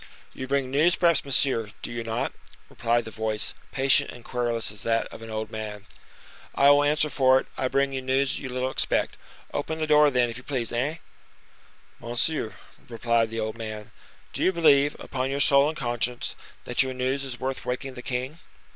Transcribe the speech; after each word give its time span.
"You 0.33 0.47
bring 0.47 0.71
news, 0.71 0.95
perhaps, 0.95 1.23
monsieur, 1.23 1.69
do 1.83 1.91
you 1.91 2.03
not?" 2.03 2.33
replied 2.69 3.05
the 3.05 3.11
voice, 3.11 3.53
patient 3.71 4.09
and 4.09 4.25
querulous 4.25 4.71
as 4.71 4.81
that 4.81 5.05
of 5.09 5.21
an 5.21 5.29
old 5.29 5.51
man. 5.51 5.85
"I 6.55 6.71
will 6.71 6.83
answer 6.83 7.07
for 7.07 7.39
it, 7.39 7.45
I 7.55 7.67
bring 7.67 7.93
you 7.93 8.01
news 8.01 8.39
you 8.39 8.49
little 8.49 8.71
expect. 8.71 9.15
Open 9.53 9.77
the 9.77 9.85
door, 9.85 10.09
then, 10.09 10.27
if 10.27 10.37
you 10.37 10.43
please, 10.43 10.71
hein!" 10.71 10.97
"Monsieur," 11.99 12.55
persisted 12.87 13.29
the 13.29 13.39
old 13.39 13.59
man, 13.59 13.91
"do 14.33 14.43
you 14.43 14.51
believe, 14.51 14.95
upon 14.99 15.29
your 15.29 15.39
soul 15.39 15.69
and 15.69 15.77
conscience, 15.77 16.33
that 16.63 16.81
your 16.81 16.95
news 16.95 17.23
is 17.23 17.39
worth 17.39 17.63
waking 17.63 17.93
the 17.93 18.01
king?" 18.01 18.39